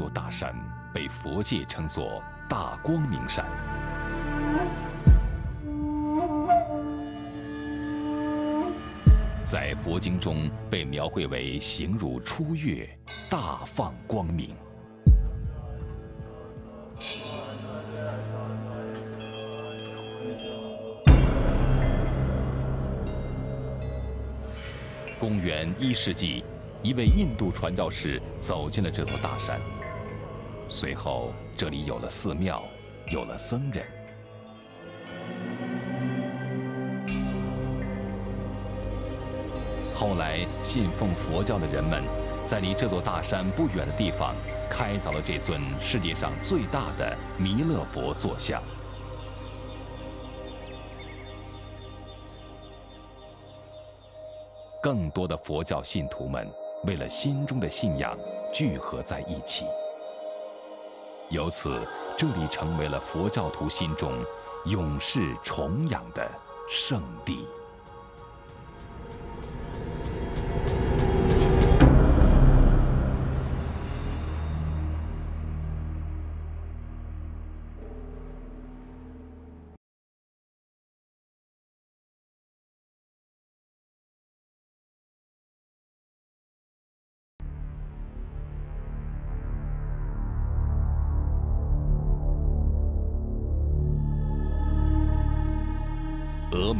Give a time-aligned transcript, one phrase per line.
[0.00, 0.54] 座大山
[0.94, 3.44] 被佛界称作大光明山，
[9.44, 12.88] 在佛经中被描绘为形如初月，
[13.28, 14.56] 大放光明。
[25.18, 26.42] 公元一世纪，
[26.82, 29.60] 一位印度传教士走进了这座大山。
[30.72, 32.62] 随后，这里有了寺庙，
[33.08, 33.84] 有了僧人。
[39.92, 42.04] 后来，信奉佛教的人们，
[42.46, 44.32] 在离这座大山不远的地方，
[44.70, 48.62] 开凿了这尊世界上最大的弥勒佛坐像。
[54.80, 56.48] 更多的佛教信徒们
[56.84, 58.16] 为了心中的信仰
[58.54, 59.66] 聚合在一起，
[61.30, 61.80] 由此
[62.18, 64.12] 这里成为了佛教徒心中
[64.66, 66.28] 永世崇仰的
[66.68, 67.46] 圣地。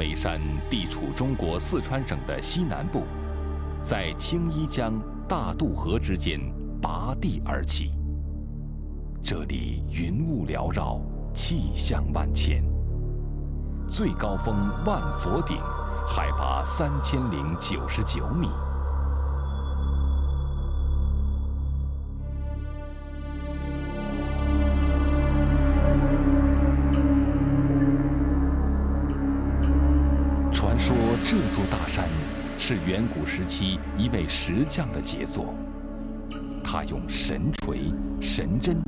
[0.00, 0.40] 眉山
[0.70, 3.04] 地处中国四川省的西南部，
[3.82, 4.94] 在青衣江
[5.28, 6.40] 大渡河之间
[6.80, 7.90] 拔地而起。
[9.22, 10.98] 这里云雾缭绕，
[11.34, 12.64] 气象万千。
[13.86, 15.58] 最高峰万佛顶，
[16.08, 18.48] 海拔三千零九十九米。
[31.22, 32.08] 这座大山
[32.58, 35.54] 是远古时期一位石匠的杰作，
[36.64, 38.78] 他用神锤、神针，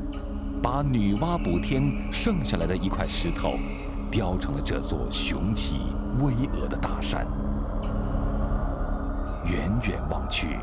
[0.62, 1.82] 把女娲补天
[2.12, 3.54] 剩下来的一块石头，
[4.10, 5.81] 雕成了这座雄奇
[6.21, 7.26] 巍峨的大山。
[9.44, 10.59] 远远望去，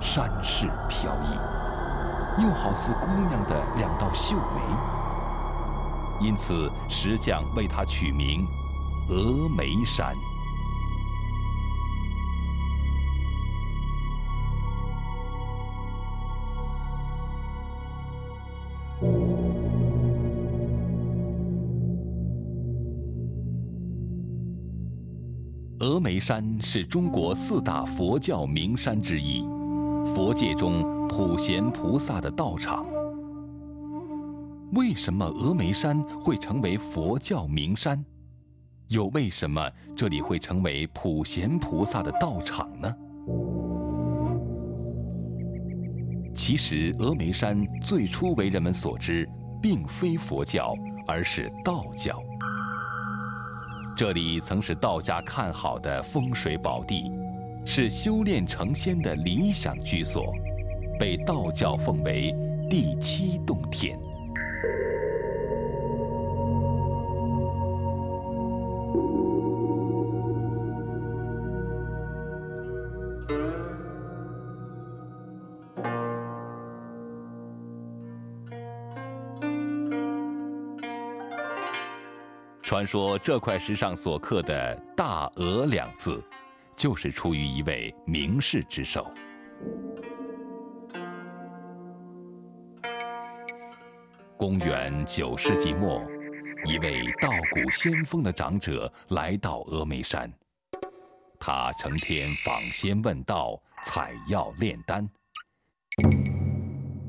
[0.00, 8.46] 山势飘逸，又好似姑娘的两道秀眉，因此石匠为它取名
[9.08, 10.14] 峨眉山。
[26.16, 29.42] 眉山是中国四大佛教名山之一，
[30.02, 32.86] 佛界中普贤菩萨的道场。
[34.72, 38.02] 为什么峨眉山会成为佛教名山？
[38.88, 42.96] 又为什么这里会成为普贤菩萨的道场呢？
[46.34, 49.28] 其实，峨眉山最初为人们所知，
[49.60, 50.74] 并非佛教，
[51.06, 52.18] 而是道教。
[53.96, 57.10] 这里曾是道家看好的风水宝地，
[57.64, 60.34] 是修炼成仙的理想居所，
[61.00, 62.30] 被道教奉为
[62.68, 63.98] 第七洞天。
[82.76, 86.22] 传说这块石上所刻的“大峨”两字，
[86.76, 89.10] 就是出于一位名士之手。
[94.36, 96.06] 公元九世纪末，
[96.66, 100.30] 一位道骨仙风的长者来到峨眉山，
[101.40, 105.08] 他成天访仙问道、采药炼丹，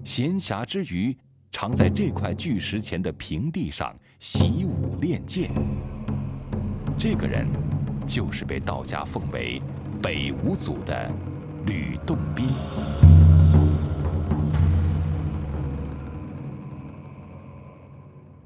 [0.06, 1.14] 闲暇之余，
[1.52, 5.52] 常在这块巨石前的平地上习武练剑。
[6.98, 7.48] 这个人，
[8.08, 9.62] 就是被道家奉为
[10.02, 11.12] 北五祖的
[11.68, 12.48] 吕洞宾。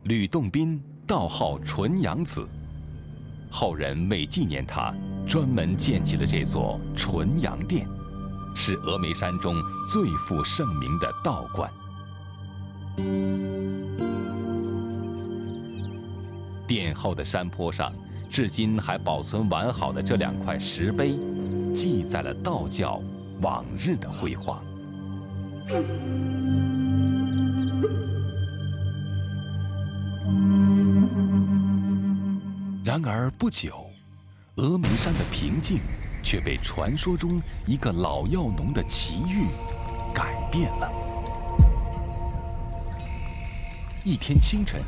[0.04, 2.46] 吕洞宾道号纯阳子，
[3.50, 4.94] 后人为纪念他，
[5.26, 7.88] 专门建起了这座纯阳殿，
[8.54, 9.56] 是峨眉山中
[9.90, 11.72] 最负盛名的道观。
[16.74, 17.94] 殿后的山坡上
[18.30, 21.18] 至今还保存完好的这两块石碑
[21.76, 23.02] 记载了道教
[23.42, 24.64] 往日的辉煌。
[32.86, 33.86] 然而不久
[34.56, 35.82] 峨眉山的平静
[36.24, 39.48] 却被传说中一个老药农的奇遇
[40.14, 40.90] 改变了。
[44.06, 44.82] 一天清晨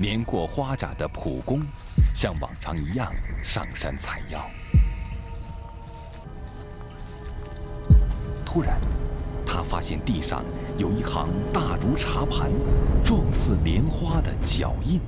[0.00, 1.60] 年过花甲的普公
[2.14, 3.12] 像往常一样
[3.44, 4.50] 上山采药。
[8.46, 8.80] 突然，
[9.44, 10.42] 他发现地上
[10.78, 12.50] 有一行大如茶盘、
[13.04, 14.98] 状似莲花的脚印。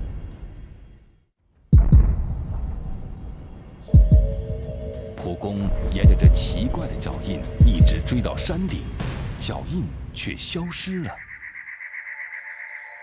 [5.16, 8.82] 普公沿着这奇怪的脚印一直追到山顶，
[9.40, 11.10] 脚印却消失了。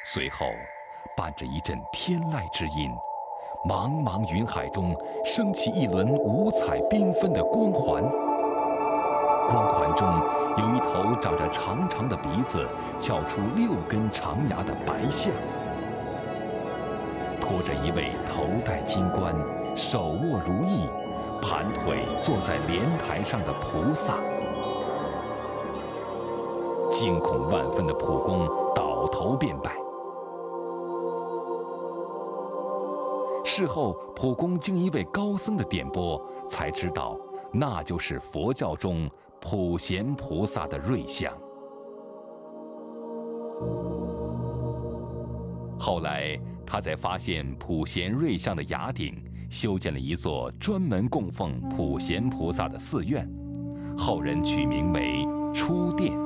[0.05, 0.45] 随后，
[1.19, 2.95] 伴着一阵天籁之音，
[3.67, 4.95] 茫茫云海中
[5.25, 8.01] 升起一轮五彩缤纷的光环。
[9.49, 10.07] 光环中
[10.55, 12.65] 有一头长着长长的鼻子、
[12.97, 15.33] 翘出六根长牙的白象，
[17.41, 19.35] 拖着一位头戴金冠、
[19.75, 20.87] 手握如意、
[21.41, 24.15] 盘腿坐在莲台上的菩萨。
[26.89, 29.88] 惊恐万分的普公倒头便拜。
[33.59, 37.19] 事后，普公经一位高僧的点拨，才知道
[37.51, 39.09] 那就是佛教中
[39.41, 41.33] 普贤菩萨的瑞相。
[45.77, 49.13] 后来，他在发现普贤瑞相的崖顶，
[49.49, 53.29] 修建了一座专门供奉普贤菩萨的寺院，
[53.97, 56.17] 后人取名为初殿，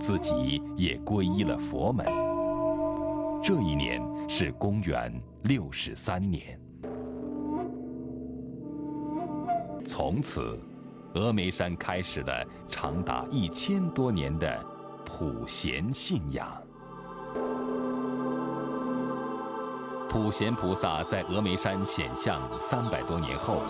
[0.00, 2.23] 自己也皈依了佛门。
[3.46, 5.12] 这一年是公元。
[5.42, 6.58] 六十三年，
[9.84, 10.58] 从此，
[11.12, 14.64] 峨眉山开始了长达一千多年的
[15.04, 16.50] 普贤信仰。
[20.08, 23.60] 普贤菩萨在峨眉山显像三百多年后，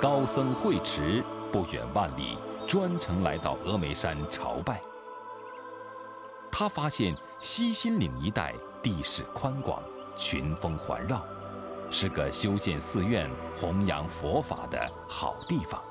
[0.00, 4.80] 高僧慧持不远万里，专程来到峨眉山朝拜。
[6.52, 9.82] 他发现西新岭一带地势宽广。
[10.18, 11.24] 群峰环绕，
[11.90, 13.26] 是个修建寺院、
[13.58, 14.78] 弘扬佛法的
[15.08, 15.82] 好地方。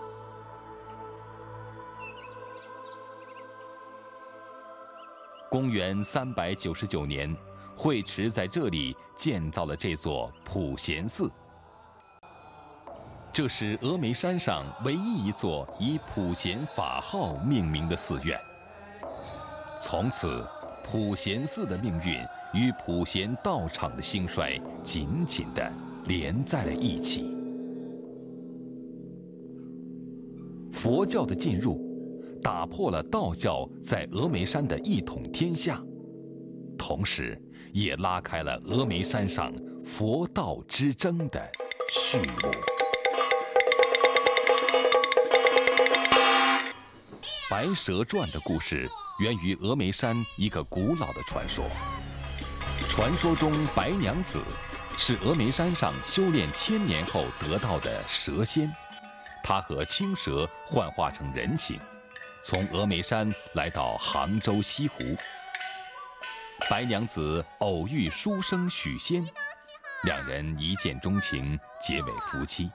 [5.50, 7.36] 公元三百九十九年，
[7.76, 11.28] 慧持在这里建造了这座普贤寺，
[13.34, 18.40] 这是峨眉山上唯一一座以普贤法号命名的寺院。
[19.80, 20.46] 从此，
[20.92, 22.20] 普贤寺的命运。
[22.52, 25.72] 与普贤道场的兴衰紧紧地
[26.06, 27.24] 连在了一起。
[30.72, 31.80] 佛教的进入，
[32.42, 35.80] 打破了道教在峨眉山的一统天下，
[36.76, 37.40] 同时
[37.72, 39.54] 也拉开了峨眉山上
[39.86, 41.40] 佛道之争的
[41.92, 42.24] 序幕。
[47.48, 48.90] 《白蛇传》的故事
[49.20, 51.70] 源于峨眉山一个古老的传说。
[52.88, 54.40] 传说中，白娘子
[54.98, 58.74] 是峨眉山上修炼千年后得到的蛇仙，
[59.44, 61.78] 她和青蛇幻化成人形，
[62.44, 65.04] 从峨眉山来到杭州西湖。
[66.70, 69.28] 白娘子偶遇书生许仙，
[70.04, 72.72] 两人一见钟情，结为夫妻。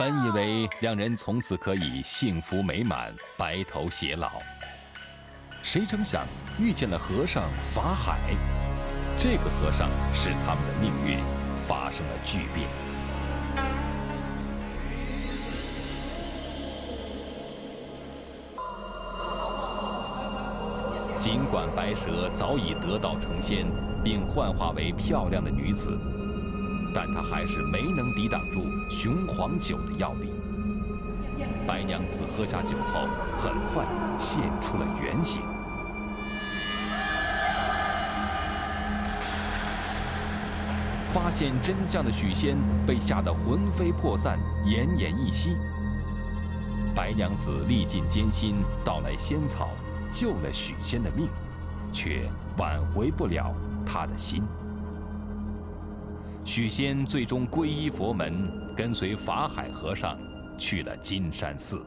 [0.00, 4.30] 本以为两人从此可以幸福美满、白头偕老，
[5.62, 6.24] 谁成想
[6.58, 7.42] 遇见了和尚
[7.74, 8.18] 法海。
[9.18, 11.18] 这个和尚使他们的命运
[11.54, 12.66] 发生了巨变。
[21.18, 23.66] 尽管白蛇早已得道成仙，
[24.02, 25.90] 并幻化为漂亮的女子。
[26.94, 30.30] 但他还是没能抵挡住雄黄酒的药力。
[31.66, 33.84] 白娘子喝下酒后，很快
[34.18, 35.40] 现出了原形。
[41.06, 42.56] 发现真相的许仙
[42.86, 45.56] 被吓得魂飞魄散、奄奄一息。
[46.94, 49.70] 白娘子历尽艰辛，盗来仙草，
[50.12, 51.28] 救了许仙的命，
[51.92, 53.52] 却挽回不了
[53.84, 54.44] 他的心。
[56.52, 60.18] 许仙最终皈依佛门，跟随法海和尚
[60.58, 61.80] 去了金山寺。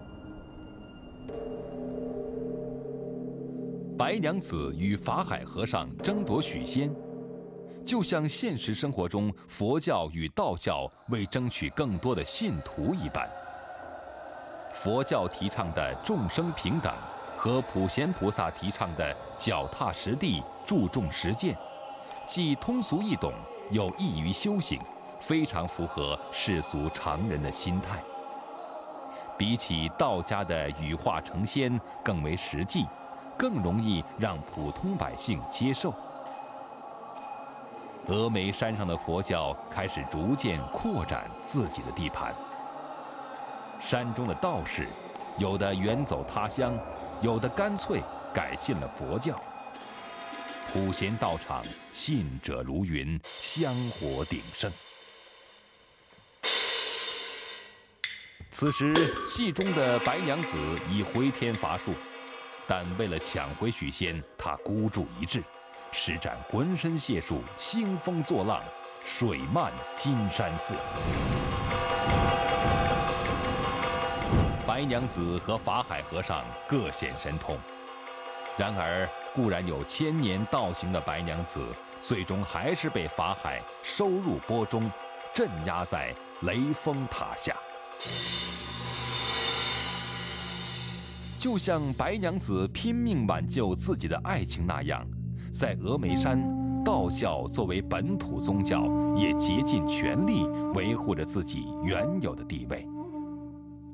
[3.98, 6.89] 白娘子与法海和尚争夺许仙，
[7.86, 13.29] 就像现实生活中佛教与道教为争取更多的信徒一般。
[14.72, 16.93] 佛教提倡的众生平等，
[17.36, 21.53] 和普贤菩萨提倡的脚踏实地、注重实践，
[22.25, 23.34] 既通俗易懂，
[23.70, 24.80] 又易于修行，
[25.20, 28.01] 非常符合世俗常人的心态。
[29.38, 32.86] 比起道家的羽化成仙更为实际，
[33.38, 35.94] 更容易让普通百姓接受。
[38.08, 42.34] 峨眉山上的佛教开始逐渐扩展自己的地盘。
[43.80, 44.88] 山中的道士，
[45.38, 46.74] 有的远走他乡，
[47.22, 48.01] 有的干脆
[48.34, 49.38] 改信了佛教。
[50.74, 54.72] 普贤道场信者如云，香火鼎盛。
[58.50, 58.92] 此时，
[59.27, 60.58] 戏中的白娘子
[60.89, 61.94] 已回天乏术，
[62.68, 65.44] 但为了抢回许仙，她孤注一掷。
[65.92, 68.60] 施展浑身解数，兴风作浪，
[69.06, 70.74] 水漫金山寺。
[74.65, 77.60] 白娘子和法海和尚各显神通，
[78.58, 81.59] 然而固然有千年道行的白娘子，
[82.03, 84.89] 最终还是被法海收入钵中，
[85.33, 87.55] 镇压在雷峰塔下。
[91.39, 95.03] 就像白娘子拼命挽救自己的爱情那样。
[95.51, 96.39] 在峨眉山，
[96.83, 98.83] 道教作为本土宗教，
[99.15, 100.43] 也竭尽全力
[100.75, 102.87] 维护着自己原有的地位，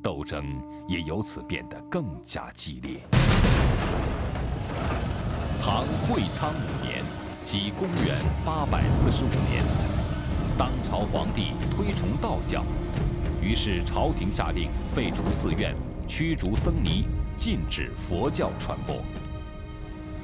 [0.04, 3.00] 斗争也由此变得更加激烈。
[5.62, 7.04] 唐会昌五年，
[7.44, 9.64] 即公元八百四十五年，
[10.58, 12.64] 当朝皇帝推崇道教，
[13.42, 15.76] 于是朝廷下令废除寺院，
[16.08, 19.04] 驱逐僧尼，禁止佛教传播。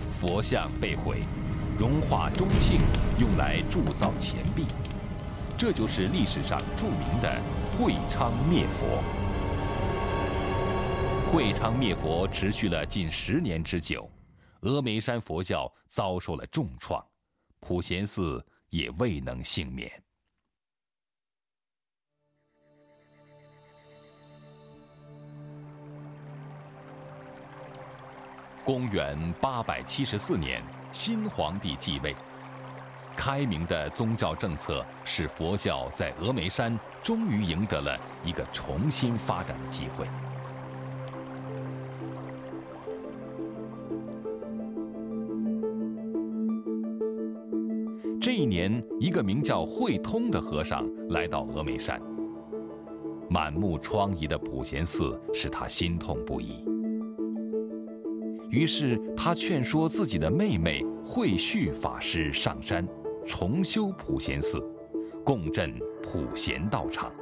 [0.10, 1.24] 佛像被毁，
[1.78, 2.80] 融化钟磬
[3.20, 4.66] 用来铸造钱币，
[5.58, 7.30] 这就是历史上著名的
[7.78, 9.04] 会昌灭佛。
[11.28, 14.10] 会昌灭佛持续了近十年之久，
[14.66, 17.00] 峨眉山佛教遭受了重创，
[17.60, 19.92] 普贤寺也未能幸免。
[28.64, 32.16] 公元八百七十四年，新皇帝继位。
[33.16, 40.08] 开明的宗教政策使佛教在峨眉山终于赢得了一个重新发展的机会。
[48.26, 52.02] 这一年，一个名叫慧通的和尚来到峨眉山，
[53.30, 56.66] 满目疮痍的普贤寺使他心痛不已。
[58.50, 62.84] 于是他劝说自己的妹妹慧旭法师上山
[63.24, 64.60] 重修普贤寺，
[65.24, 67.14] 共振普贤道场。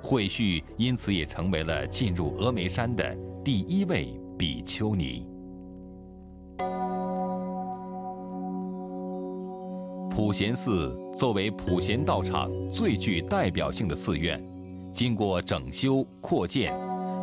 [0.00, 3.12] 慧旭因此也成为了进入峨眉山的
[3.44, 5.26] 第一位比丘尼。
[10.14, 14.40] 普贤寺作为普贤道场最具代表性的寺院，
[14.92, 16.72] 经过整修扩建。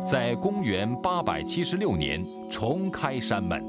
[0.04, 3.64] 在公元八百七十六年重开山门。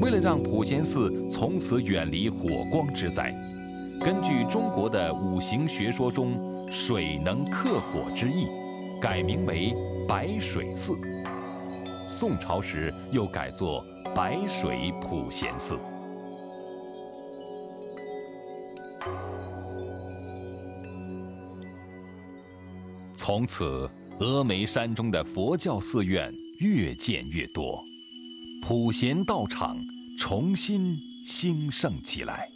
[0.00, 3.32] 为了让普贤寺从此远离火光之灾，
[4.00, 6.34] 根据中国的五行学说中
[6.68, 8.48] “水能克火”之意，
[9.00, 9.72] 改名为
[10.08, 10.92] 白水寺。
[12.08, 15.78] 宋朝时又改作白水普贤寺。
[23.14, 23.90] 从此。
[24.20, 27.82] 峨眉山中的佛教寺院越建越多，
[28.62, 29.76] 普贤道场
[30.16, 32.48] 重新兴盛起来。《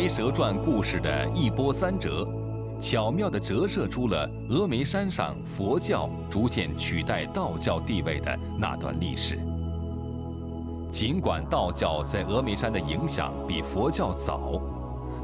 [0.00, 2.24] 白蛇传》故事的一波三折，
[2.80, 9.40] 巧妙地折射出了峨眉山上佛教逐渐取代道教地位的那段历史。
[10.92, 14.62] 尽管道教在峨眉山的影响比佛教早，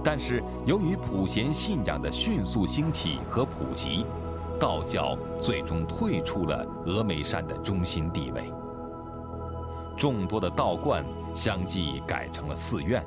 [0.02, 4.04] 但是由于普贤信仰的迅速兴起和普及，
[4.59, 8.43] 道教最终退出了峨眉山的中心地位。
[9.97, 13.00] 众多的道观相继改成了寺院。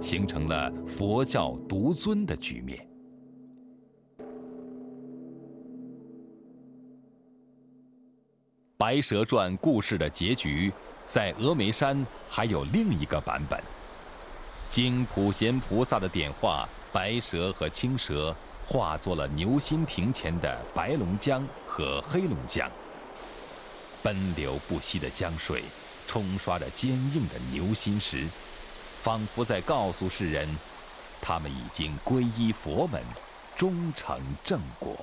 [0.00, 2.78] 形成了佛教独尊的局面。
[8.76, 10.72] 《白蛇传》故事的结局，
[11.06, 13.62] 在峨眉山还有另一个版本。
[14.68, 18.34] 经普贤菩萨的点化，白蛇和青蛇
[18.66, 22.68] 化作了牛心亭前的白龙江和黑龙江。
[24.02, 25.62] 奔流不息的江水，
[26.08, 28.26] 冲刷着坚硬的牛心石，
[29.02, 30.48] 仿佛在告诉世人，
[31.20, 33.02] 他们已经皈依佛门，
[33.56, 34.96] 终成正果。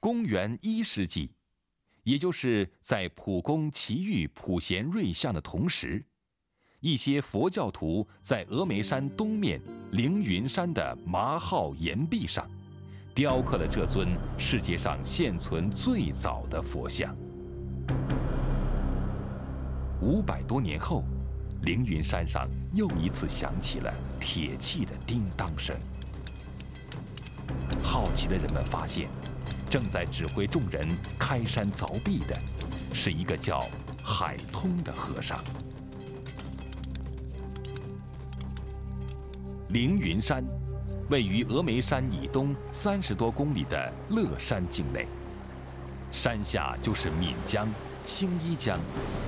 [0.00, 1.34] 公元一世纪，
[2.04, 6.02] 也就是在普公奇遇普贤瑞相的同时，
[6.80, 12.48] 一些佛教徒在峨眉山东面凌云山的麻号岩壁上，
[13.12, 14.08] 雕刻了这尊
[14.38, 17.16] 世界上现存最早的佛像。
[20.00, 21.02] 五百多年后，
[21.62, 25.76] 凌云山上又一次响起了铁器的叮当声。
[27.82, 29.08] 好奇的人们发现。
[29.70, 32.34] 正在指挥众人开山凿壁的，
[32.94, 33.66] 是一个叫
[34.02, 35.38] 海通的和尚。
[39.70, 40.42] 凌云山
[41.10, 45.06] 位于峨眉山以东三十多公里的乐山境内，
[46.10, 47.68] 山下就是岷江、
[48.02, 48.78] 青衣江、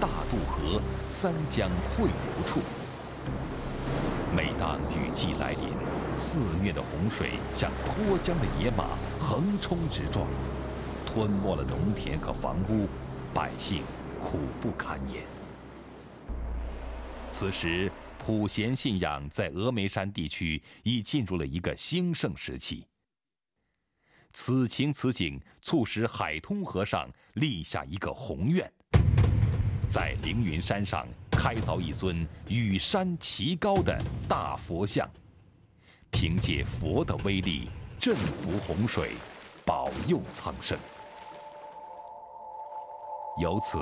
[0.00, 2.60] 大渡河三江汇流处。
[4.34, 5.68] 每当雨季来临，
[6.16, 8.86] 肆虐的洪水像脱缰的野马。
[9.18, 10.26] 横冲直撞，
[11.04, 12.88] 吞没了农田和房屋，
[13.34, 13.82] 百姓
[14.22, 15.39] 苦不堪言。
[17.30, 22.86] 此时，普贤信仰在峨眉山地区已进入了一个兴盛时期。
[24.32, 28.70] 此情此景，促使海通和尚立下一个宏愿，
[29.88, 35.08] 在凌云山上开凿一尊与山齐高的大佛像，
[36.10, 37.70] 凭借佛的威力。
[37.98, 39.10] 镇服洪水，
[39.62, 40.78] 保佑苍生。
[43.38, 43.78] 由此，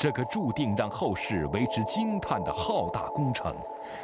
[0.00, 3.54] 这个注定让后世为之惊叹的浩大工程，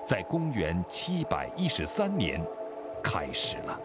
[0.04, 2.38] 在公元七百一十三年
[3.02, 3.80] 开始了。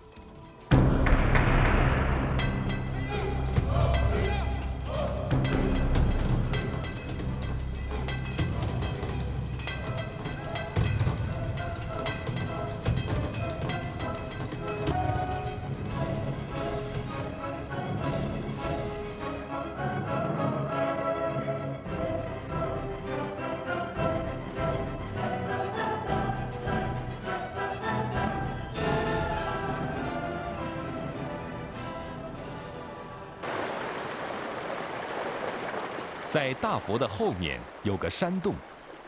[36.31, 38.55] 在大佛的后面有个山洞，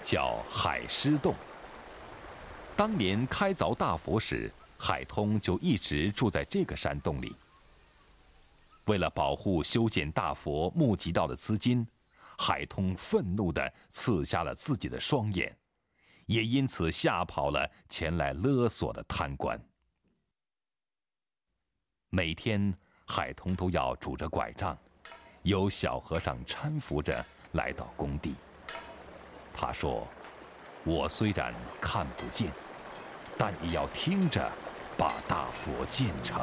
[0.04, 1.34] 叫海狮洞。
[2.76, 7.34] 当年开凿大佛时，海通就一直住在这个山洞里。
[8.88, 11.88] 为了保护修建大佛募集到的资金，
[12.38, 15.56] 海通愤怒地刺瞎了自己的双眼，
[16.26, 19.58] 也因此吓跑了前来勒索的贪官。
[22.10, 24.78] 每天，海通都要拄着拐杖。
[25.43, 28.36] 有小和尚搀扶着来到工地。
[29.53, 30.08] 他说
[30.84, 32.49] ：“我虽然看不见，
[33.38, 34.51] 但也要听着，
[34.97, 36.41] 把大佛建成。”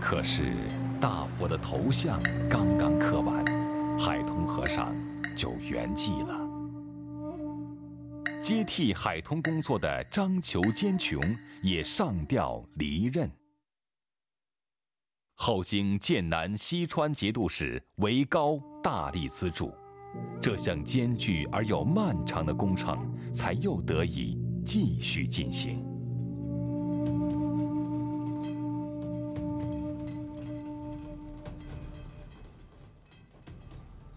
[0.00, 0.52] 可是
[1.00, 3.44] 大佛的头像刚刚刻完，
[3.98, 4.92] 海通和尚
[5.36, 6.38] 就圆寂了。
[8.42, 11.20] 接替海通工作的张求坚琼
[11.62, 13.30] 也上吊离任。
[15.44, 19.74] 后经剑南西川节度使韦高大力资助，
[20.40, 22.96] 这项艰巨而又漫长的工程
[23.34, 25.84] 才又得以继续进行。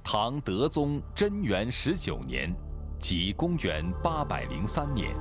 [0.04, 2.54] 唐德宗贞元十九年，
[3.00, 5.12] 即公元八百零三年，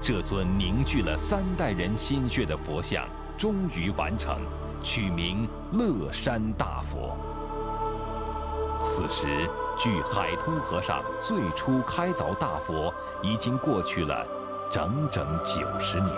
[0.00, 4.40] 这尊凝聚了三代人心血的佛像终于完成。
[4.82, 7.16] 取名乐山大佛。
[8.80, 12.92] 此时，距海通和尚最初开凿大佛
[13.22, 14.26] 已经过去了
[14.68, 16.12] 整整九十年。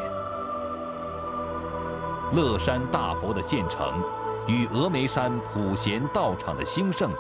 [2.33, 4.03] 乐山大佛的建成，
[4.49, 7.11] 与峨眉山普贤道场的兴盛，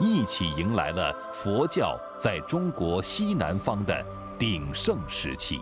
[0.00, 4.04] 一起迎来了佛教在中国西南方的
[4.36, 5.60] 鼎盛时期。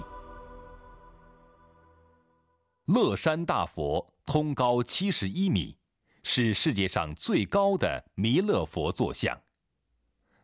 [2.87, 4.12] 乐山大佛。
[4.27, 5.77] 通高七十一米，
[6.25, 9.40] 是世界上最高的弥勒佛坐像。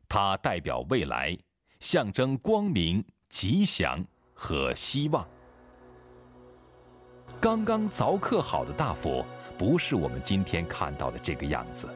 [0.09, 1.37] 它代表未来，
[1.81, 5.27] 象征光明、吉祥和希望。
[7.41, 9.27] 刚刚凿刻好的大佛，
[9.59, 11.93] 不是我们今天看到的这个样子。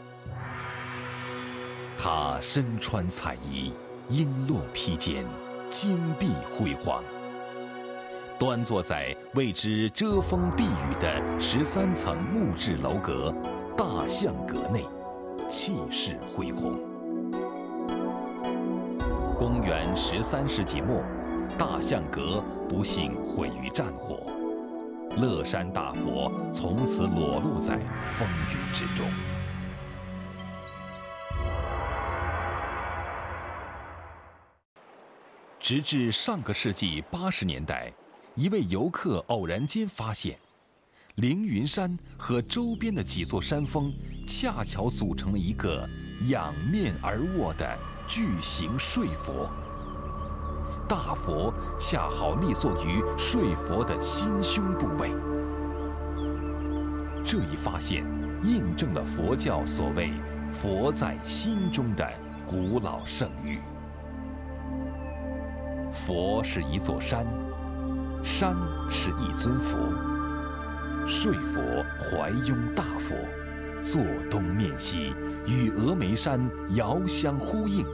[1.96, 3.72] 他身穿彩衣，
[4.10, 5.24] 璎珞披肩，
[5.70, 7.00] 金碧辉煌，
[8.38, 13.34] 端坐在为之遮风避雨的十三层木质楼阁
[13.74, 14.84] 大象阁内，
[15.48, 16.78] 气势恢宏。
[19.38, 21.02] 公元十三世纪末，
[21.56, 24.26] 大象阁不幸毁于战火。
[25.16, 29.06] 乐山大佛从此裸露在风雨之中。
[35.58, 37.90] 直至上个世纪八十年代，
[38.36, 40.38] 一位游客偶然间发现，
[41.14, 43.90] 凌云山和周边的几座山峰
[44.26, 45.88] 恰巧组成了一个
[46.28, 47.66] 仰面而卧的
[48.06, 49.50] 巨型睡佛。
[50.86, 55.10] 大佛恰好立坐于睡佛的心胸部位，
[57.24, 58.04] 这一发现
[58.44, 60.12] 印证了佛教所谓
[60.52, 62.06] “佛在心中”的
[62.46, 63.60] 古老圣域。
[65.90, 67.26] 佛是一座山，
[68.26, 68.56] 山
[68.90, 69.78] 是一尊佛，
[71.06, 71.62] 睡佛
[71.96, 73.14] 怀拥大佛，
[73.80, 75.14] 坐东面西，
[75.46, 77.86] 与峨眉山遥相呼应。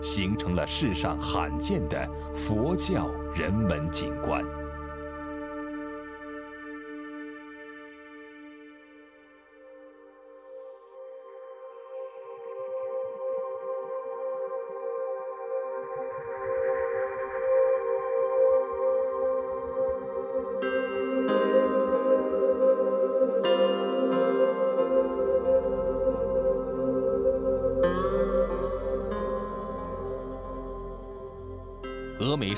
[0.00, 4.42] 形成了世上罕见的佛教人文景观。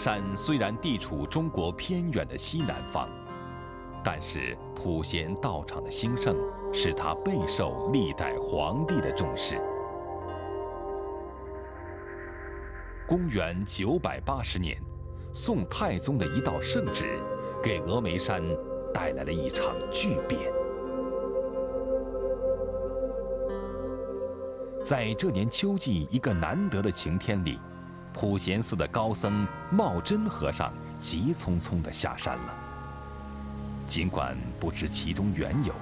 [0.03, 3.09] 山虽然地处中国偏远的西南方，
[4.03, 6.37] 但是普贤道场的兴盛
[6.73, 9.61] 使它备受历代皇帝的重视。
[13.07, 14.77] 公元九百八十年，
[15.33, 17.21] 宋太宗的一道圣旨，
[17.63, 18.43] 给峨眉山
[18.93, 20.41] 带来了一场巨变。
[24.83, 27.61] 在这年秋季一个难得的晴天里。
[28.13, 32.55] 普贤寺的高僧茂真和尚急匆匆地下山了。
[33.89, 35.75] 尽管不知其中缘由，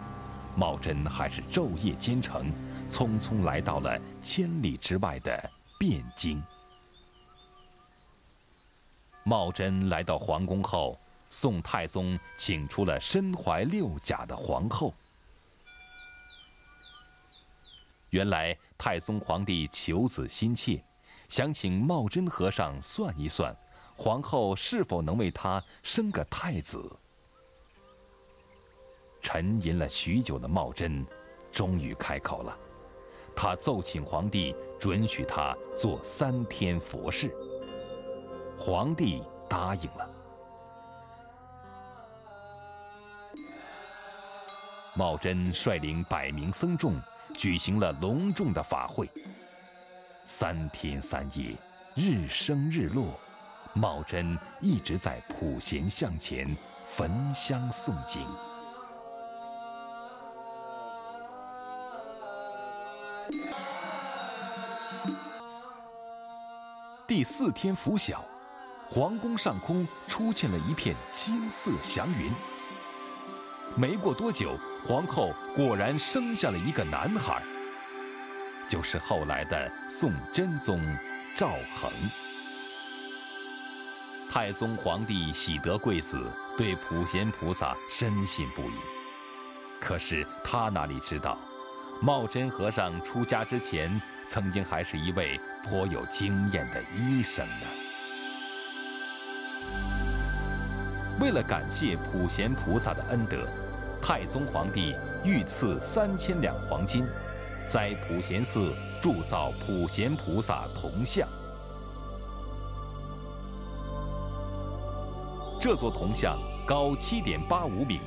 [0.57, 2.51] 茂真还是昼夜兼程，
[2.91, 6.43] 匆匆来到了千里之外的汴京。
[9.23, 14.95] 茂真来到皇宫后，宋太宗请出了身怀六甲的皇后。
[18.09, 20.83] 原来太宗皇帝求子心切。
[21.31, 23.57] 想请茂真和尚算一算，
[23.97, 26.85] 皇后是否能为他生个太子。
[29.23, 31.07] 沉吟了许久的茂真，
[31.53, 32.59] 终于开口了。
[33.37, 37.33] 他奏请皇帝准许他做三天佛事。
[38.59, 40.11] 皇帝答应了。
[44.97, 47.01] 茂真率领百名僧众，
[47.37, 49.09] 举行了隆重的法会。
[50.33, 51.57] 三天三夜，
[51.97, 53.19] 日升日落，
[53.75, 58.25] 茂真一直在普贤像前焚香诵经。
[67.09, 68.25] 第四天拂晓，
[68.89, 72.33] 皇宫上空出现了一片金色祥云。
[73.75, 77.43] 没过多久，皇后果然生下了一个男孩。
[78.71, 80.81] 就是后来的宋真宗
[81.35, 81.91] 赵恒。
[84.31, 86.25] 太宗皇帝喜得贵子，
[86.57, 88.75] 对普贤菩萨深信不疑。
[89.81, 91.37] 可是他哪里知道，
[92.01, 97.67] 茂真和尚出家之前，曾经还是一位颇有经验的医生呢。
[101.19, 103.49] 为了感谢普贤菩萨的恩德，
[104.01, 107.05] 太宗皇帝御赐三千两黄金。
[107.71, 111.29] 在普贤寺铸造普贤菩萨铜像。
[115.61, 118.01] 这座铜像高七点八五米，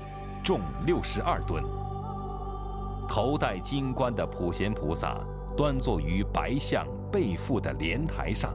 [0.44, 1.64] 重六十二吨。
[3.08, 5.18] 头戴金冠的普贤菩萨
[5.56, 8.54] 端坐于白象背负的莲台上，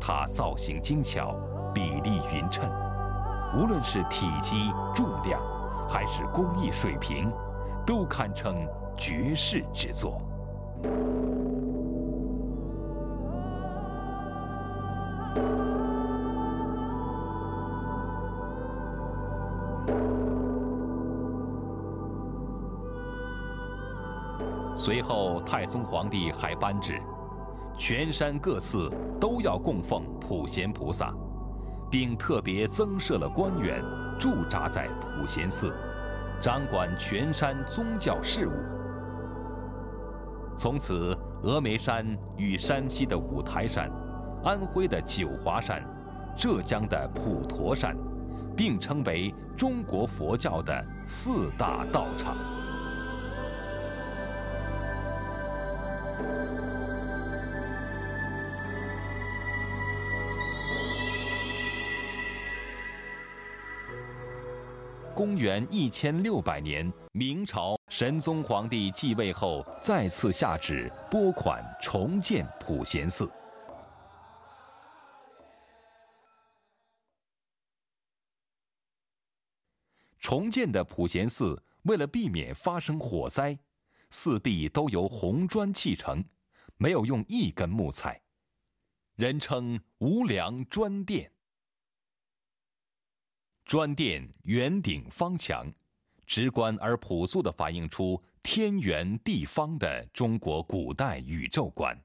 [0.00, 1.36] 它造型精巧，
[1.72, 2.68] 比例匀称，
[3.56, 5.40] 无论是体积、重量，
[5.88, 7.32] 还是工艺水平，
[7.86, 8.66] 都堪称。
[9.00, 10.20] 绝世之作。
[24.76, 27.00] 随后太宗皇帝还颁旨
[27.76, 31.14] 全山各寺都要供奉普贤菩萨
[31.90, 33.82] 并特别增设了官员
[34.18, 35.74] 驻扎在普贤寺
[36.40, 38.79] 掌管全山宗教事务。
[40.56, 43.90] 从此，峨眉山与山西的五台山、
[44.44, 45.82] 安徽的九华山、
[46.36, 47.96] 浙江的普陀山，
[48.54, 52.36] 并称为中国佛教的四大道场。
[65.14, 73.28] 公元一千六百年，明朝神宗皇帝继位后，再次下旨拨款重建普贤寺。
[80.20, 83.58] 重建的普贤寺，为了避免发生火灾，
[84.08, 86.24] 四壁都由红砖砌成，
[86.76, 88.22] 没有用一根木材，
[89.16, 91.28] 人称“无梁砖殿”。
[93.66, 95.70] 砖殿圆顶方墙，
[96.30, 102.00] 直观而朴素地反映出天圆地方的中国古代宇宙观。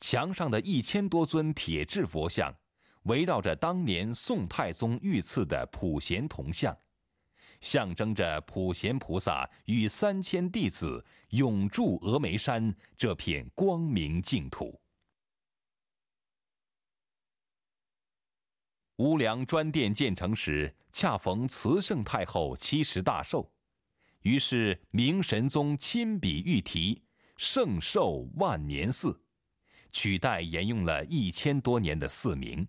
[0.00, 2.52] 墙上的一千多尊铁制佛像，
[3.04, 6.76] 围绕着当年宋太宗御赐的普贤铜像，
[7.60, 14.76] 象征着普贤菩萨与三千弟子永驻峨眉山这片光明净土。
[18.98, 23.48] 无梁砖殿建成时，恰逢慈圣太后七十大寿，
[24.22, 27.00] 于是明神宗亲笔御题
[27.38, 29.22] “圣寿万年寺”，
[29.92, 32.66] 取代沿用了一千多年的寺名。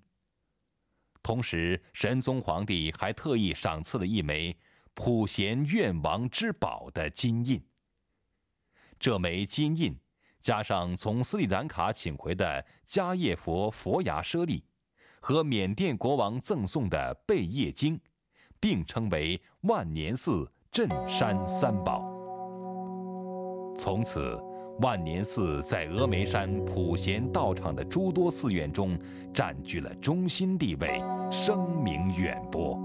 [1.24, 4.56] 同时，神宗皇帝还特意赏赐了一枚
[4.94, 7.60] “普贤愿王之宝”的金印。
[9.00, 10.00] 这枚金印，
[10.42, 14.64] 加上从斯里兰卡请回的迦叶佛佛牙舍利。
[15.20, 18.00] 和缅甸国王赠送的贝叶经，
[18.60, 22.04] 并称为万年寺镇山三宝。
[23.76, 24.38] 从此，
[24.82, 28.98] 万年寺在峨眉山普贤道场的诸多寺院中
[29.34, 31.02] 占据了中心地位，
[31.32, 32.78] 声名远播。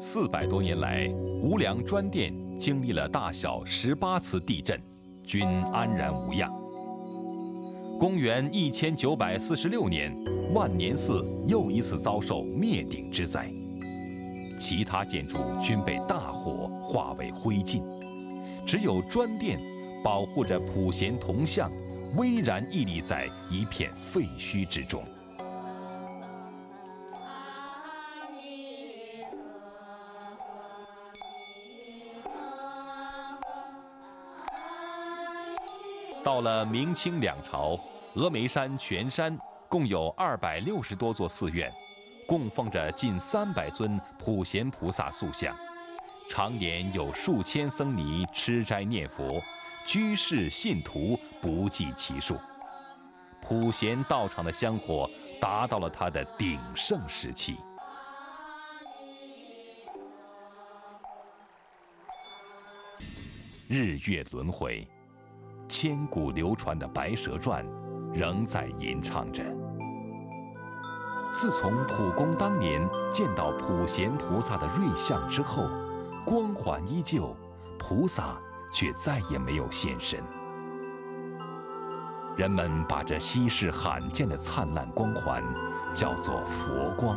[0.00, 1.08] 四百多年来，
[1.42, 4.80] 无量砖殿经历了大小十八次地震，
[5.22, 6.63] 均安然无恙。
[7.98, 10.12] 公元一千九百四十六年，
[10.52, 13.48] 万年寺又一次遭受灭顶之灾，
[14.58, 17.82] 其他建筑均被大火化为灰烬，
[18.66, 19.60] 只有砖殿
[20.02, 21.70] 保护着普贤铜像，
[22.16, 25.04] 巍然屹立在一片废墟之中。
[36.24, 37.78] 到了明清两朝，
[38.14, 41.70] 峨眉山全山共有二百六十多座寺院，
[42.26, 45.54] 供奉着近三百尊普贤菩萨塑像，
[46.30, 49.38] 常年有数千僧尼吃斋念佛，
[49.84, 52.38] 居士信徒不计其数。
[53.42, 55.08] 普贤道场的香火
[55.38, 57.58] 达到了它的鼎盛时期。
[63.68, 64.88] 日月轮回。
[65.68, 67.64] 千古流传的《白蛇传》
[68.12, 69.42] 仍在吟唱着。
[71.32, 72.80] 自从普公当年
[73.12, 75.68] 见到普贤菩萨的瑞相之后，
[76.24, 77.36] 光环依旧，
[77.78, 78.36] 菩萨
[78.72, 80.22] 却再也没有现身。
[82.36, 85.42] 人们把这稀世罕见的灿烂光环
[85.92, 87.16] 叫做佛光。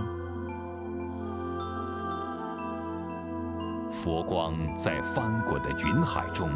[3.92, 6.50] 佛光在翻滚的云海中。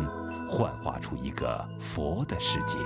[0.54, 2.78] 幻化出一个佛的世界，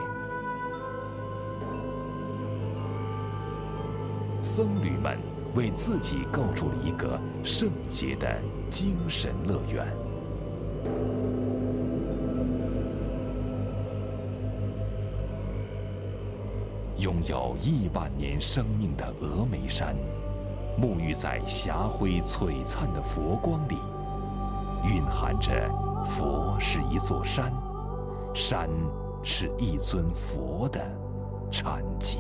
[4.40, 5.18] 僧侣们
[5.56, 9.88] 为自己构筑了一个圣洁的精神乐园。
[16.98, 19.96] 拥有亿万年生命的峨眉山，
[20.80, 23.76] 沐浴在霞辉璀璨的佛光里，
[24.86, 25.52] 蕴含着。
[26.06, 27.52] 佛是一座山，
[28.34, 28.70] 山
[29.24, 30.80] 是一尊佛的
[31.50, 32.20] 禅机。